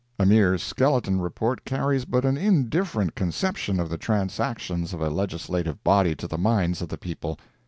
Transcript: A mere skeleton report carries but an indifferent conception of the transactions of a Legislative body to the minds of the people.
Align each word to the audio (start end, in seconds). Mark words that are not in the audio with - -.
A 0.17 0.25
mere 0.25 0.57
skeleton 0.57 1.21
report 1.21 1.63
carries 1.63 2.05
but 2.05 2.25
an 2.25 2.35
indifferent 2.35 3.13
conception 3.13 3.79
of 3.79 3.87
the 3.87 3.99
transactions 3.99 4.95
of 4.95 5.01
a 5.01 5.11
Legislative 5.11 5.83
body 5.83 6.15
to 6.15 6.25
the 6.27 6.39
minds 6.39 6.81
of 6.81 6.89
the 6.89 6.97
people. 6.97 7.37